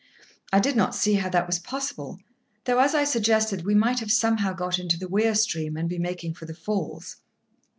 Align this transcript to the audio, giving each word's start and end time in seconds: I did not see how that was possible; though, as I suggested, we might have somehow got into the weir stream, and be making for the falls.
I 0.51 0.59
did 0.59 0.75
not 0.75 0.95
see 0.95 1.13
how 1.13 1.29
that 1.29 1.45
was 1.45 1.59
possible; 1.59 2.17
though, 2.65 2.79
as 2.79 2.95
I 2.95 3.03
suggested, 3.03 3.63
we 3.63 3.75
might 3.75 3.99
have 3.99 4.11
somehow 4.11 4.51
got 4.51 4.79
into 4.79 4.97
the 4.97 5.07
weir 5.07 5.35
stream, 5.35 5.77
and 5.77 5.87
be 5.87 5.99
making 5.99 6.33
for 6.33 6.45
the 6.45 6.55
falls. 6.55 7.17